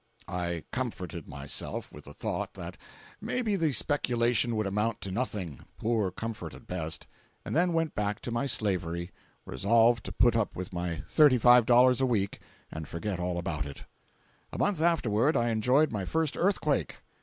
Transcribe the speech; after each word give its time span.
421.jpg 0.27 0.33
(20K) 0.33 0.57
I 0.57 0.63
comforted 0.71 1.27
myself 1.27 1.91
with 1.91 2.05
the 2.05 2.13
thought 2.15 2.55
that 2.55 2.75
may 3.21 3.43
be 3.43 3.55
the 3.55 3.71
speculation 3.71 4.55
would 4.55 4.65
amount 4.65 4.99
to 5.01 5.11
nothing—poor 5.11 6.09
comfort 6.09 6.55
at 6.55 6.65
best—and 6.65 7.55
then 7.55 7.71
went 7.71 7.93
back 7.93 8.19
to 8.21 8.31
my 8.31 8.47
slavery, 8.47 9.11
resolved 9.45 10.03
to 10.05 10.11
put 10.11 10.35
up 10.35 10.55
with 10.55 10.73
my 10.73 11.03
thirty 11.07 11.37
five 11.37 11.67
dollars 11.67 12.01
a 12.01 12.07
week 12.07 12.39
and 12.71 12.87
forget 12.87 13.19
all 13.19 13.37
about 13.37 13.67
it. 13.67 13.83
A 14.51 14.57
month 14.57 14.81
afterward 14.81 15.37
I 15.37 15.49
enjoyed 15.51 15.91
my 15.91 16.05
first 16.05 16.35
earthquake. 16.35 16.95